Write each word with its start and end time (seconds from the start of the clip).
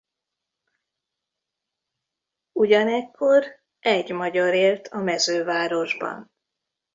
Ugyanekkor 2.51 3.45
egy 3.79 4.11
magyar 4.13 4.53
élt 4.53 4.87
a 4.87 4.97
mezővárosban. 4.99 6.31